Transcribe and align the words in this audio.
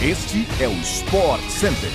Este 0.00 0.46
é 0.62 0.68
o 0.68 0.72
Sport 0.74 1.42
Center. 1.50 1.90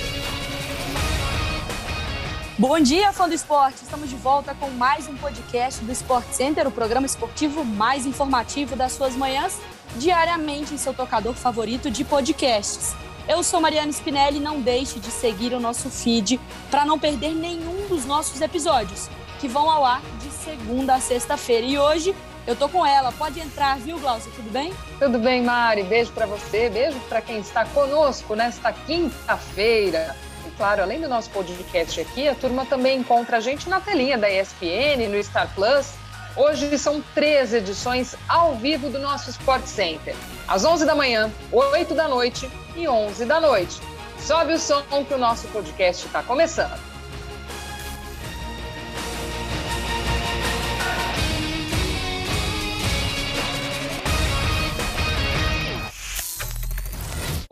Bom 2.58 2.78
dia, 2.78 3.14
fã 3.14 3.26
do 3.26 3.34
esporte! 3.34 3.82
Estamos 3.82 4.10
de 4.10 4.16
volta 4.16 4.54
com 4.54 4.68
mais 4.68 5.08
um 5.08 5.16
podcast 5.16 5.82
do 5.82 5.90
Sport 5.90 6.26
Center, 6.30 6.68
o 6.68 6.70
programa 6.70 7.06
esportivo 7.06 7.64
mais 7.64 8.04
informativo 8.04 8.76
das 8.76 8.92
suas 8.92 9.16
manhãs, 9.16 9.58
diariamente 9.96 10.74
em 10.74 10.76
seu 10.76 10.92
tocador 10.92 11.32
favorito 11.32 11.90
de 11.90 12.04
podcasts. 12.04 12.94
Eu 13.26 13.42
sou 13.42 13.58
Mariana 13.58 13.90
Spinelli 13.90 14.38
não 14.38 14.60
deixe 14.60 15.00
de 15.00 15.10
seguir 15.10 15.54
o 15.54 15.60
nosso 15.60 15.88
feed 15.88 16.38
para 16.70 16.84
não 16.84 16.98
perder 16.98 17.34
nenhum 17.34 17.88
dos 17.88 18.04
nossos 18.04 18.38
episódios, 18.42 19.08
que 19.40 19.48
vão 19.48 19.70
ao 19.70 19.82
ar 19.82 20.02
de 20.20 20.30
segunda 20.30 20.96
a 20.96 21.00
sexta-feira. 21.00 21.66
E 21.66 21.78
hoje 21.78 22.14
eu 22.46 22.54
tô 22.54 22.68
com 22.68 22.84
ela. 22.84 23.12
Pode 23.12 23.40
entrar, 23.40 23.78
viu, 23.78 23.98
Glaucia? 23.98 24.30
Tudo 24.34 24.50
bem? 24.50 24.72
Tudo 24.98 25.18
bem, 25.18 25.42
Mari. 25.42 25.82
Beijo 25.82 26.12
para 26.12 26.26
você, 26.26 26.68
beijo 26.68 26.98
para 27.08 27.20
quem 27.20 27.38
está 27.38 27.64
conosco 27.66 28.34
nesta 28.34 28.72
quinta-feira. 28.72 30.16
E 30.46 30.50
claro, 30.52 30.82
além 30.82 31.00
do 31.00 31.08
nosso 31.08 31.30
podcast 31.30 32.00
aqui, 32.00 32.28
a 32.28 32.34
turma 32.34 32.66
também 32.66 32.98
encontra 32.98 33.38
a 33.38 33.40
gente 33.40 33.68
na 33.68 33.80
telinha 33.80 34.18
da 34.18 34.30
ESPN, 34.30 35.08
no 35.08 35.22
Star 35.22 35.48
Plus. 35.54 35.92
Hoje 36.36 36.76
são 36.78 37.02
três 37.14 37.54
edições 37.54 38.16
ao 38.28 38.56
vivo 38.56 38.90
do 38.90 38.98
nosso 38.98 39.30
Sport 39.30 39.64
Center. 39.66 40.14
Às 40.48 40.64
11 40.64 40.84
da 40.84 40.94
manhã, 40.94 41.30
8 41.52 41.94
da 41.94 42.08
noite 42.08 42.50
e 42.74 42.88
11 42.88 43.24
da 43.24 43.40
noite. 43.40 43.80
Sobe 44.18 44.54
o 44.54 44.58
som 44.58 44.82
que 45.06 45.14
o 45.14 45.18
nosso 45.18 45.46
podcast 45.48 46.06
está 46.06 46.22
começando. 46.22 46.93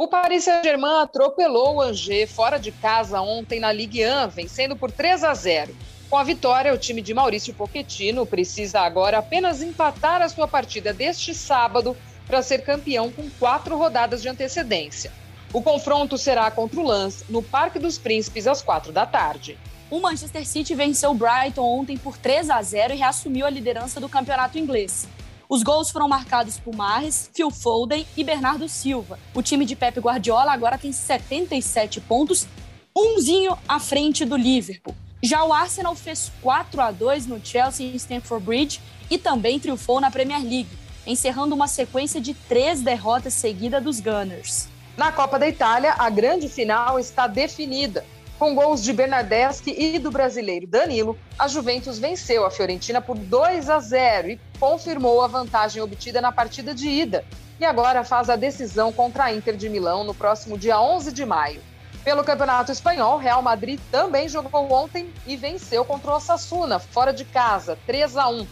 O 0.02 0.08
Paris 0.08 0.42
Saint-Germain 0.42 1.00
atropelou 1.00 1.76
o 1.76 1.80
Angers 1.80 2.28
fora 2.28 2.58
de 2.58 2.72
casa 2.72 3.20
ontem 3.20 3.60
na 3.60 3.70
Ligue 3.70 4.04
1, 4.04 4.30
vencendo 4.30 4.74
por 4.74 4.90
3 4.90 5.22
a 5.22 5.32
0. 5.32 5.76
Com 6.10 6.18
a 6.18 6.24
vitória, 6.24 6.74
o 6.74 6.76
time 6.76 7.00
de 7.00 7.14
Maurício 7.14 7.54
Pochettino 7.54 8.26
precisa 8.26 8.80
agora 8.80 9.18
apenas 9.18 9.62
empatar 9.62 10.20
a 10.20 10.28
sua 10.28 10.48
partida 10.48 10.92
deste 10.92 11.32
sábado 11.32 11.96
para 12.26 12.42
ser 12.42 12.64
campeão 12.64 13.12
com 13.12 13.30
quatro 13.38 13.76
rodadas 13.78 14.20
de 14.20 14.28
antecedência. 14.28 15.12
O 15.52 15.62
confronto 15.62 16.18
será 16.18 16.50
contra 16.50 16.80
o 16.80 16.88
Lens 16.88 17.24
no 17.28 17.40
Parque 17.40 17.78
dos 17.78 17.96
Príncipes 17.96 18.48
às 18.48 18.60
quatro 18.60 18.90
da 18.90 19.06
tarde. 19.06 19.56
O 19.88 20.00
Manchester 20.00 20.44
City 20.44 20.74
venceu 20.74 21.12
o 21.12 21.14
Brighton 21.14 21.62
ontem 21.62 21.96
por 21.96 22.18
3 22.18 22.50
a 22.50 22.60
0 22.60 22.92
e 22.92 22.96
reassumiu 22.96 23.46
a 23.46 23.50
liderança 23.50 24.00
do 24.00 24.08
campeonato 24.08 24.58
inglês. 24.58 25.06
Os 25.52 25.62
gols 25.62 25.90
foram 25.90 26.08
marcados 26.08 26.58
por 26.58 26.74
Mahrez, 26.74 27.28
Phil 27.34 27.50
Foden 27.50 28.06
e 28.16 28.24
Bernardo 28.24 28.66
Silva. 28.70 29.18
O 29.34 29.42
time 29.42 29.66
de 29.66 29.76
Pep 29.76 30.00
Guardiola 30.00 30.50
agora 30.50 30.78
tem 30.78 30.90
77 30.90 32.00
pontos, 32.00 32.48
umzinho 32.96 33.58
à 33.68 33.78
frente 33.78 34.24
do 34.24 34.34
Liverpool. 34.34 34.96
Já 35.22 35.44
o 35.44 35.52
Arsenal 35.52 35.94
fez 35.94 36.32
4 36.40 36.80
a 36.80 36.90
2 36.90 37.26
no 37.26 37.38
Chelsea 37.44 37.86
em 37.86 37.94
Stamford 37.96 38.46
Bridge 38.46 38.80
e 39.10 39.18
também 39.18 39.60
triunfou 39.60 40.00
na 40.00 40.10
Premier 40.10 40.40
League, 40.40 40.70
encerrando 41.06 41.54
uma 41.54 41.68
sequência 41.68 42.18
de 42.18 42.32
três 42.32 42.80
derrotas 42.80 43.34
seguidas 43.34 43.84
dos 43.84 44.00
Gunners. 44.00 44.68
Na 44.96 45.12
Copa 45.12 45.38
da 45.38 45.46
Itália, 45.46 45.96
a 45.98 46.08
grande 46.08 46.48
final 46.48 46.98
está 46.98 47.26
definida. 47.26 48.06
Com 48.38 48.54
gols 48.54 48.82
de 48.82 48.90
Bernardeschi 48.94 49.70
e 49.70 49.98
do 49.98 50.10
brasileiro 50.10 50.66
Danilo, 50.66 51.18
a 51.38 51.46
Juventus 51.46 51.98
venceu 51.98 52.46
a 52.46 52.50
Fiorentina 52.50 53.02
por 53.02 53.18
2 53.18 53.68
a 53.68 53.78
0 53.78 54.30
e 54.30 54.40
confirmou 54.62 55.20
a 55.20 55.26
vantagem 55.26 55.82
obtida 55.82 56.20
na 56.20 56.30
partida 56.30 56.72
de 56.72 56.88
ida. 56.88 57.24
E 57.58 57.64
agora 57.64 58.04
faz 58.04 58.30
a 58.30 58.36
decisão 58.36 58.92
contra 58.92 59.24
a 59.24 59.34
Inter 59.34 59.56
de 59.56 59.68
Milão 59.68 60.04
no 60.04 60.14
próximo 60.14 60.56
dia 60.56 60.80
11 60.80 61.10
de 61.10 61.26
maio. 61.26 61.60
Pelo 62.04 62.22
Campeonato 62.22 62.70
Espanhol, 62.70 63.18
Real 63.18 63.42
Madrid 63.42 63.80
também 63.90 64.28
jogou 64.28 64.72
ontem 64.72 65.12
e 65.26 65.36
venceu 65.36 65.84
contra 65.84 66.12
o 66.12 66.14
Osasuna, 66.14 66.78
fora 66.78 67.12
de 67.12 67.24
casa, 67.24 67.76
3 67.88 68.16
a 68.16 68.28
1. 68.28 68.46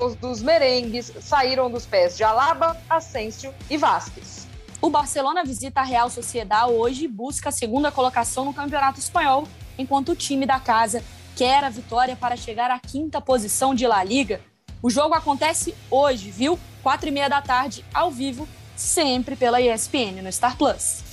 Os 0.00 0.16
dos 0.16 0.42
merengues 0.42 1.12
saíram 1.20 1.70
dos 1.70 1.86
pés 1.86 2.16
de 2.16 2.24
Alaba, 2.24 2.76
Asensio 2.90 3.54
e 3.70 3.76
Vasquez. 3.76 4.48
O 4.80 4.90
Barcelona 4.90 5.44
visita 5.44 5.82
a 5.82 5.84
Real 5.84 6.10
Sociedad 6.10 6.68
hoje 6.68 7.04
e 7.04 7.08
busca 7.08 7.50
a 7.50 7.52
segunda 7.52 7.92
colocação 7.92 8.44
no 8.44 8.52
Campeonato 8.52 8.98
Espanhol, 8.98 9.46
enquanto 9.78 10.08
o 10.10 10.16
time 10.16 10.46
da 10.46 10.58
casa 10.58 11.00
quer 11.36 11.62
a 11.62 11.70
vitória 11.70 12.16
para 12.16 12.36
chegar 12.36 12.72
à 12.72 12.80
quinta 12.80 13.20
posição 13.20 13.72
de 13.72 13.86
La 13.86 14.02
Liga. 14.02 14.40
O 14.82 14.90
jogo 14.90 15.14
acontece 15.14 15.76
hoje, 15.88 16.32
viu? 16.32 16.58
Quatro 16.82 17.06
e 17.06 17.12
meia 17.12 17.28
da 17.28 17.40
tarde, 17.40 17.84
ao 17.94 18.10
vivo, 18.10 18.48
sempre 18.74 19.36
pela 19.36 19.60
ESPN 19.60 20.20
no 20.20 20.32
Star 20.32 20.58
Plus. 20.58 21.04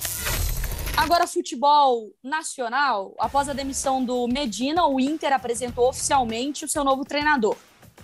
Agora, 0.98 1.28
futebol 1.28 2.10
nacional. 2.24 3.14
Após 3.20 3.48
a 3.48 3.54
demissão 3.54 4.04
do 4.04 4.28
Medina, 4.28 4.88
o 4.88 5.00
Inter 5.00 5.32
apresentou 5.32 5.88
oficialmente 5.88 6.66
o 6.66 6.68
seu 6.68 6.84
novo 6.84 7.06
treinador. 7.06 7.56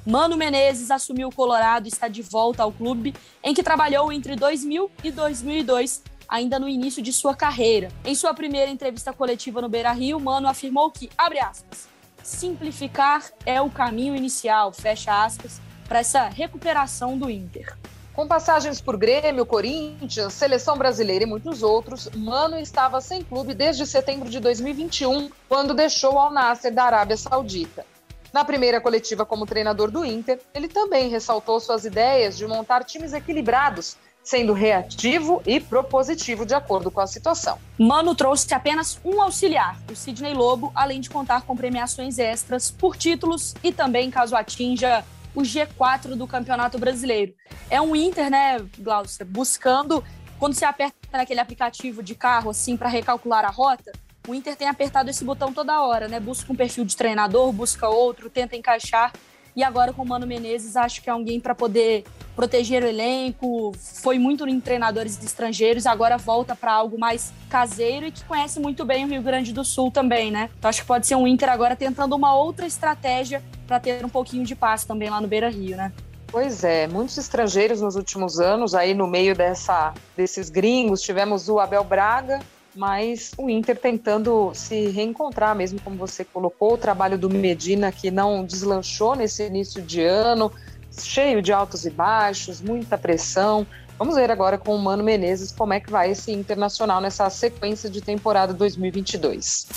Mano 0.05 0.37
Menezes 0.37 0.91
assumiu 0.91 1.29
o 1.29 1.35
Colorado 1.35 1.87
e 1.87 1.89
está 1.89 2.07
de 2.07 2.21
volta 2.21 2.61
ao 2.61 2.71
clube, 2.71 3.15
em 3.43 3.51
que 3.51 3.63
trabalhou 3.63 4.13
entre 4.13 4.35
2000 4.35 4.91
e 5.03 5.09
2002, 5.09 6.03
ainda 6.29 6.59
no 6.59 6.69
início 6.69 7.01
de 7.01 7.11
sua 7.11 7.35
carreira. 7.35 7.89
Em 8.05 8.13
sua 8.13 8.35
primeira 8.35 8.69
entrevista 8.69 9.11
coletiva 9.11 9.63
no 9.63 9.69
Beira-Rio, 9.69 10.19
Mano 10.19 10.47
afirmou 10.47 10.91
que, 10.91 11.09
abre 11.17 11.39
aspas, 11.39 11.94
simplificar 12.25 13.23
é 13.45 13.61
o 13.61 13.69
caminho 13.69 14.15
inicial, 14.15 14.73
fecha 14.73 15.23
aspas, 15.23 15.61
para 15.87 15.99
essa 15.99 16.23
recuperação 16.27 17.17
do 17.17 17.29
Inter. 17.29 17.77
Com 18.13 18.27
passagens 18.27 18.81
por 18.81 18.97
Grêmio, 18.97 19.45
Corinthians, 19.45 20.33
Seleção 20.33 20.75
Brasileira 20.75 21.23
e 21.23 21.27
muitos 21.27 21.61
outros, 21.61 22.09
Mano 22.15 22.57
estava 22.57 22.99
sem 22.99 23.21
clube 23.21 23.53
desde 23.53 23.85
setembro 23.85 24.27
de 24.27 24.39
2021, 24.39 25.29
quando 25.47 25.75
deixou 25.75 26.17
Al 26.17 26.31
Nasser 26.31 26.73
da 26.73 26.85
Arábia 26.85 27.15
Saudita. 27.15 27.85
Na 28.33 28.43
primeira 28.43 28.81
coletiva 28.81 29.25
como 29.25 29.45
treinador 29.45 29.91
do 29.91 30.03
Inter, 30.03 30.41
ele 30.53 30.67
também 30.67 31.09
ressaltou 31.09 31.59
suas 31.59 31.85
ideias 31.85 32.35
de 32.35 32.47
montar 32.47 32.83
times 32.83 33.13
equilibrados, 33.13 33.97
sendo 34.25 34.51
reativo 34.51 35.41
e 35.45 35.59
propositivo 35.59 36.45
de 36.45 36.55
acordo 36.55 36.89
com 36.89 36.99
a 36.99 37.07
situação. 37.07 37.59
Mano 37.77 38.15
trouxe 38.15 38.51
apenas 38.53 38.99
um 39.05 39.21
auxiliar, 39.21 39.79
o 39.89 39.95
Sidney 39.95 40.33
Lobo, 40.33 40.71
além 40.75 40.99
de 40.99 41.09
contar 41.09 41.43
com 41.43 41.55
premiações 41.55 42.17
extras 42.17 42.71
por 42.71 42.97
títulos 42.97 43.53
e 43.63 43.71
também 43.71 44.09
caso 44.09 44.35
atinja 44.35 45.05
o 45.35 45.41
G4 45.41 46.15
do 46.15 46.25
Campeonato 46.25 46.79
Brasileiro. 46.79 47.33
É 47.69 47.79
um 47.79 47.95
Inter, 47.95 48.31
né, 48.31 48.65
Glaucia, 48.79 49.25
buscando 49.25 50.03
quando 50.39 50.53
você 50.53 50.65
aperta 50.65 50.95
naquele 51.11 51.39
aplicativo 51.39 52.03
de 52.03 52.15
carro 52.15 52.49
assim 52.49 52.75
para 52.75 52.89
recalcular 52.89 53.45
a 53.45 53.49
rota, 53.49 53.91
o 54.27 54.33
Inter 54.33 54.55
tem 54.55 54.67
apertado 54.67 55.09
esse 55.09 55.23
botão 55.23 55.53
toda 55.53 55.81
hora, 55.81 56.07
né? 56.07 56.19
Busca 56.19 56.51
um 56.51 56.55
perfil 56.55 56.83
de 56.83 56.97
treinador, 56.97 57.51
busca 57.51 57.87
outro, 57.87 58.29
tenta 58.29 58.55
encaixar. 58.55 59.13
E 59.55 59.63
agora 59.63 59.93
com 59.93 60.01
o 60.01 60.07
Mano 60.07 60.27
Menezes, 60.27 60.75
acho 60.75 61.01
que 61.01 61.09
é 61.09 61.13
alguém 61.13 61.39
para 61.39 61.55
poder 61.55 62.03
proteger 62.35 62.83
o 62.83 62.87
elenco. 62.87 63.71
Foi 63.79 64.19
muito 64.19 64.45
em 64.47 64.59
treinadores 64.59 65.17
estrangeiros, 65.23 65.85
agora 65.85 66.17
volta 66.17 66.53
para 66.55 66.73
algo 66.73 66.99
mais 66.99 67.31
caseiro 67.49 68.05
e 68.05 68.11
que 68.11 68.25
conhece 68.25 68.59
muito 68.59 68.83
bem 68.83 69.05
o 69.05 69.07
Rio 69.07 69.21
Grande 69.21 69.53
do 69.53 69.63
Sul 69.63 69.89
também, 69.89 70.29
né? 70.29 70.49
Então 70.59 70.67
acho 70.67 70.81
que 70.81 70.87
pode 70.87 71.07
ser 71.07 71.15
um 71.15 71.25
Inter 71.25 71.49
agora 71.49 71.75
tentando 71.75 72.15
uma 72.15 72.35
outra 72.35 72.67
estratégia 72.67 73.41
para 73.65 73.79
ter 73.79 74.03
um 74.03 74.09
pouquinho 74.09 74.43
de 74.43 74.55
paz 74.55 74.83
também 74.83 75.09
lá 75.09 75.21
no 75.21 75.27
Beira 75.27 75.49
Rio, 75.49 75.77
né? 75.77 75.93
Pois 76.27 76.65
é, 76.65 76.85
muitos 76.87 77.17
estrangeiros 77.17 77.79
nos 77.79 77.95
últimos 77.95 78.41
anos, 78.41 78.75
aí 78.75 78.93
no 78.93 79.07
meio 79.07 79.33
dessa, 79.33 79.93
desses 80.17 80.49
gringos, 80.49 81.01
tivemos 81.01 81.47
o 81.47 81.61
Abel 81.61 81.83
Braga, 81.85 82.41
mas 82.75 83.31
o 83.37 83.49
Inter 83.49 83.77
tentando 83.77 84.51
se 84.53 84.89
reencontrar, 84.89 85.55
mesmo 85.55 85.79
como 85.81 85.95
você 85.95 86.25
colocou, 86.25 86.73
o 86.73 86.77
trabalho 86.77 87.17
do 87.17 87.29
Medina 87.29 87.91
que 87.91 88.11
não 88.11 88.43
deslanchou 88.43 89.15
nesse 89.15 89.45
início 89.45 89.81
de 89.81 90.03
ano, 90.03 90.51
cheio 90.91 91.41
de 91.41 91.53
altos 91.53 91.85
e 91.85 91.89
baixos, 91.89 92.61
muita 92.61 92.97
pressão. 92.97 93.65
Vamos 93.97 94.15
ver 94.15 94.29
agora 94.29 94.57
com 94.57 94.75
o 94.75 94.79
Mano 94.79 95.03
Menezes 95.03 95.53
como 95.53 95.73
é 95.73 95.79
que 95.79 95.89
vai 95.89 96.11
esse 96.11 96.31
Internacional 96.31 96.99
nessa 96.99 97.29
sequência 97.29 97.89
de 97.89 98.01
temporada 98.01 98.53
2022. 98.53 99.67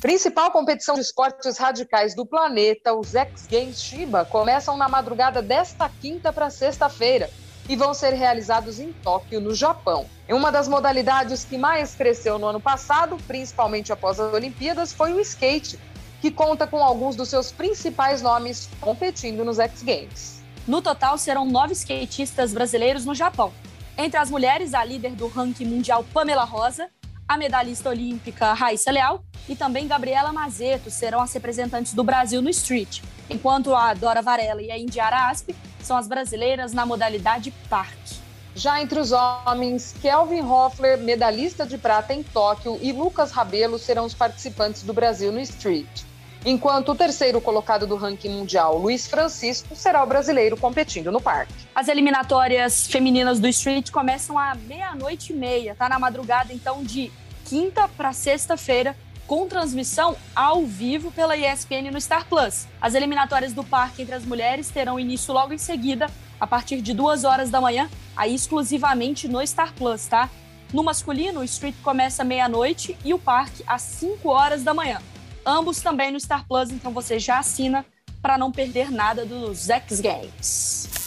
Principal 0.00 0.50
competição 0.50 0.94
de 0.94 1.02
esportes 1.02 1.58
radicais 1.58 2.14
do 2.14 2.24
planeta, 2.24 2.94
os 2.94 3.14
X 3.14 3.46
Games 3.50 3.82
Shiba, 3.82 4.24
começam 4.24 4.76
na 4.76 4.88
madrugada 4.88 5.42
desta 5.42 5.90
quinta 6.00 6.32
para 6.32 6.48
sexta-feira 6.48 7.28
e 7.70 7.76
vão 7.76 7.94
ser 7.94 8.14
realizados 8.14 8.80
em 8.80 8.92
Tóquio, 8.92 9.40
no 9.40 9.54
Japão. 9.54 10.04
Uma 10.28 10.50
das 10.50 10.66
modalidades 10.66 11.44
que 11.44 11.56
mais 11.56 11.94
cresceu 11.94 12.36
no 12.36 12.48
ano 12.48 12.60
passado, 12.60 13.16
principalmente 13.28 13.92
após 13.92 14.18
as 14.18 14.34
Olimpíadas, 14.34 14.92
foi 14.92 15.12
o 15.12 15.20
skate, 15.20 15.78
que 16.20 16.32
conta 16.32 16.66
com 16.66 16.82
alguns 16.82 17.14
dos 17.14 17.28
seus 17.28 17.52
principais 17.52 18.20
nomes 18.22 18.68
competindo 18.80 19.44
nos 19.44 19.60
X 19.60 19.84
Games. 19.84 20.42
No 20.66 20.82
total, 20.82 21.16
serão 21.16 21.46
nove 21.46 21.72
skatistas 21.74 22.52
brasileiros 22.52 23.04
no 23.04 23.14
Japão. 23.14 23.52
Entre 23.96 24.18
as 24.18 24.28
mulheres, 24.28 24.74
a 24.74 24.82
líder 24.82 25.12
do 25.12 25.28
ranking 25.28 25.66
mundial 25.66 26.04
Pamela 26.12 26.44
Rosa, 26.44 26.88
a 27.28 27.38
medalhista 27.38 27.88
olímpica 27.88 28.52
Raíssa 28.52 28.90
Leal 28.90 29.22
e 29.48 29.54
também 29.54 29.86
Gabriela 29.86 30.32
Mazeto 30.32 30.90
serão 30.90 31.20
as 31.20 31.32
representantes 31.32 31.94
do 31.94 32.02
Brasil 32.02 32.42
no 32.42 32.50
street, 32.50 33.00
enquanto 33.30 33.72
a 33.76 33.94
Dora 33.94 34.20
Varela 34.20 34.60
e 34.60 34.72
a 34.72 34.76
Indiara 34.76 35.30
Asp 35.30 35.50
são 35.86 35.96
as 35.96 36.08
brasileiras 36.08 36.72
na 36.72 36.84
modalidade 36.86 37.50
parque. 37.68 38.20
Já 38.54 38.82
entre 38.82 38.98
os 38.98 39.12
homens, 39.12 39.94
Kelvin 40.02 40.42
Hoffler, 40.42 40.98
medalhista 40.98 41.64
de 41.64 41.78
prata 41.78 42.12
em 42.12 42.22
Tóquio, 42.22 42.78
e 42.82 42.92
Lucas 42.92 43.30
Rabelo 43.30 43.78
serão 43.78 44.04
os 44.04 44.14
participantes 44.14 44.82
do 44.82 44.92
Brasil 44.92 45.30
no 45.30 45.40
Street. 45.40 46.02
Enquanto 46.44 46.92
o 46.92 46.94
terceiro 46.94 47.40
colocado 47.40 47.86
do 47.86 47.96
ranking 47.96 48.30
mundial, 48.30 48.78
Luiz 48.78 49.06
Francisco, 49.06 49.76
será 49.76 50.02
o 50.02 50.06
brasileiro 50.06 50.56
competindo 50.56 51.12
no 51.12 51.20
parque. 51.20 51.52
As 51.74 51.86
eliminatórias 51.86 52.86
femininas 52.86 53.38
do 53.38 53.46
Street 53.46 53.90
começam 53.90 54.38
à 54.38 54.54
meia-noite 54.54 55.32
e 55.32 55.36
meia, 55.36 55.74
tá? 55.74 55.88
Na 55.88 55.98
madrugada, 55.98 56.52
então, 56.52 56.82
de 56.82 57.12
quinta 57.44 57.88
para 57.88 58.12
sexta-feira, 58.12 58.96
com 59.30 59.46
transmissão 59.46 60.16
ao 60.34 60.66
vivo 60.66 61.12
pela 61.12 61.36
ESPN 61.36 61.92
no 61.92 62.00
Star 62.00 62.26
Plus. 62.26 62.66
As 62.80 62.96
eliminatórias 62.96 63.52
do 63.52 63.62
parque 63.62 64.02
entre 64.02 64.16
as 64.16 64.24
mulheres 64.24 64.70
terão 64.70 64.98
início 64.98 65.32
logo 65.32 65.54
em 65.54 65.58
seguida, 65.58 66.10
a 66.40 66.48
partir 66.48 66.82
de 66.82 66.92
duas 66.92 67.22
horas 67.22 67.48
da 67.48 67.60
manhã, 67.60 67.88
aí 68.16 68.34
exclusivamente 68.34 69.28
no 69.28 69.46
Star 69.46 69.72
Plus, 69.74 70.08
tá? 70.08 70.28
No 70.72 70.82
masculino, 70.82 71.38
o 71.38 71.44
Street 71.44 71.76
começa 71.80 72.24
meia-noite 72.24 72.98
e 73.04 73.14
o 73.14 73.20
parque 73.20 73.62
às 73.68 73.82
5 73.82 74.28
horas 74.28 74.64
da 74.64 74.74
manhã. 74.74 75.00
Ambos 75.46 75.80
também 75.80 76.10
no 76.10 76.18
Star 76.18 76.44
Plus, 76.48 76.72
então 76.72 76.92
você 76.92 77.16
já 77.20 77.38
assina 77.38 77.86
para 78.20 78.36
não 78.36 78.50
perder 78.50 78.90
nada 78.90 79.24
dos 79.24 79.70
X 79.70 80.00
Games. 80.00 80.99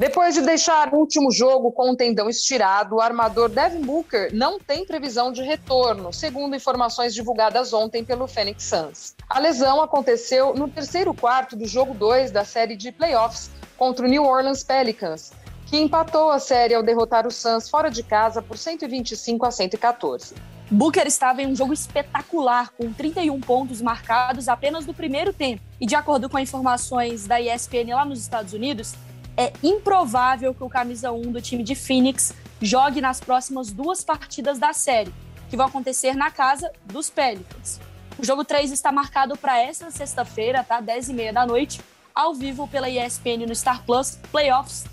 Depois 0.00 0.34
de 0.34 0.40
deixar 0.40 0.94
o 0.94 0.96
último 0.96 1.30
jogo 1.30 1.70
com 1.70 1.90
o 1.90 1.94
tendão 1.94 2.30
estirado, 2.30 2.96
o 2.96 3.00
armador 3.02 3.50
Devin 3.50 3.82
Booker 3.82 4.34
não 4.34 4.58
tem 4.58 4.86
previsão 4.86 5.30
de 5.30 5.42
retorno, 5.42 6.10
segundo 6.10 6.56
informações 6.56 7.12
divulgadas 7.12 7.74
ontem 7.74 8.02
pelo 8.02 8.26
Phoenix 8.26 8.64
Suns. 8.64 9.14
A 9.28 9.38
lesão 9.38 9.82
aconteceu 9.82 10.54
no 10.54 10.68
terceiro 10.68 11.12
quarto 11.12 11.54
do 11.54 11.66
jogo 11.66 11.92
2 11.92 12.30
da 12.30 12.46
série 12.46 12.76
de 12.76 12.90
playoffs 12.90 13.50
contra 13.76 14.06
o 14.06 14.08
New 14.08 14.24
Orleans 14.24 14.64
Pelicans, 14.64 15.32
que 15.66 15.76
empatou 15.76 16.30
a 16.30 16.38
série 16.38 16.72
ao 16.72 16.82
derrotar 16.82 17.26
o 17.26 17.30
Suns 17.30 17.68
fora 17.68 17.90
de 17.90 18.02
casa 18.02 18.40
por 18.40 18.56
125 18.56 19.44
a 19.44 19.50
114. 19.50 20.34
Booker 20.70 21.06
estava 21.06 21.42
em 21.42 21.46
um 21.46 21.54
jogo 21.54 21.74
espetacular, 21.74 22.70
com 22.70 22.90
31 22.90 23.38
pontos 23.40 23.82
marcados 23.82 24.48
apenas 24.48 24.86
no 24.86 24.94
primeiro 24.94 25.34
tempo. 25.34 25.60
E 25.78 25.84
de 25.84 25.94
acordo 25.94 26.30
com 26.30 26.38
informações 26.38 27.26
da 27.26 27.38
ESPN 27.38 27.92
lá 27.92 28.04
nos 28.06 28.20
Estados 28.20 28.54
Unidos, 28.54 28.94
é 29.40 29.54
improvável 29.62 30.54
que 30.54 30.62
o 30.62 30.68
camisa 30.68 31.10
1 31.10 31.32
do 31.32 31.40
time 31.40 31.62
de 31.62 31.74
Phoenix 31.74 32.34
jogue 32.60 33.00
nas 33.00 33.20
próximas 33.20 33.72
duas 33.72 34.04
partidas 34.04 34.58
da 34.58 34.74
série, 34.74 35.14
que 35.48 35.56
vão 35.56 35.64
acontecer 35.64 36.14
na 36.14 36.30
casa 36.30 36.70
dos 36.84 37.08
Pelicans. 37.08 37.80
O 38.18 38.24
jogo 38.24 38.44
3 38.44 38.70
está 38.70 38.92
marcado 38.92 39.38
para 39.38 39.58
esta 39.58 39.90
sexta-feira, 39.90 40.62
tá? 40.62 40.82
10h30 40.82 41.32
da 41.32 41.46
noite, 41.46 41.80
ao 42.14 42.34
vivo 42.34 42.68
pela 42.68 42.90
ESPN 42.90 43.46
no 43.48 43.54
Star 43.54 43.82
Plus, 43.86 44.18
Playoffs 44.30 44.84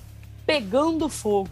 pegando 0.45 1.09
fogo. 1.09 1.49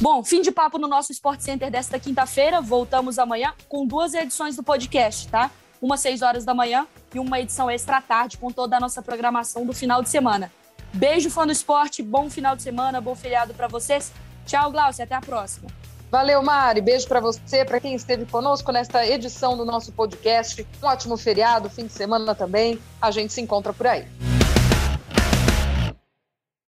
Bom, 0.00 0.24
fim 0.24 0.40
de 0.40 0.50
papo 0.50 0.78
no 0.78 0.88
nosso 0.88 1.12
Sport 1.12 1.40
Center 1.40 1.70
desta 1.70 1.98
quinta-feira. 1.98 2.62
Voltamos 2.62 3.18
amanhã 3.18 3.52
com 3.68 3.86
duas 3.86 4.14
edições 4.14 4.56
do 4.56 4.62
podcast, 4.62 5.28
tá? 5.28 5.50
Uma 5.82 5.96
às 5.96 6.00
6 6.00 6.22
horas 6.22 6.44
da 6.46 6.54
manhã 6.54 6.86
e 7.14 7.18
uma 7.18 7.38
edição 7.38 7.70
extra 7.70 8.00
tarde 8.00 8.38
com 8.38 8.50
toda 8.50 8.78
a 8.78 8.80
nossa 8.80 9.02
programação 9.02 9.66
do 9.66 9.74
final 9.74 10.02
de 10.02 10.08
semana. 10.08 10.50
Beijo, 10.92 11.30
fã 11.30 11.46
do 11.46 11.52
esporte, 11.52 12.02
bom 12.02 12.30
final 12.30 12.56
de 12.56 12.62
semana, 12.62 13.00
bom 13.00 13.14
feriado 13.14 13.54
para 13.54 13.68
vocês. 13.68 14.12
Tchau, 14.46 14.70
Glaucia, 14.72 15.04
até 15.04 15.14
a 15.14 15.20
próxima. 15.20 15.68
Valeu, 16.10 16.42
Mari. 16.42 16.80
Beijo 16.80 17.06
para 17.06 17.20
você, 17.20 17.64
para 17.64 17.78
quem 17.78 17.94
esteve 17.94 18.24
conosco 18.24 18.72
nesta 18.72 19.06
edição 19.06 19.56
do 19.56 19.64
nosso 19.64 19.92
podcast. 19.92 20.66
Um 20.82 20.86
ótimo 20.86 21.16
feriado, 21.18 21.68
fim 21.68 21.86
de 21.86 21.92
semana 21.92 22.34
também. 22.34 22.78
A 23.00 23.10
gente 23.10 23.32
se 23.32 23.40
encontra 23.40 23.72
por 23.72 23.86
aí. 23.86 24.27